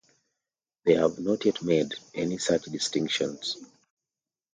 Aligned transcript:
They 0.83 0.95
have 0.95 1.19
not 1.19 1.45
yet 1.45 1.61
made 1.61 1.93
any 2.15 2.39
such 2.39 2.63
distinctions. 2.63 3.57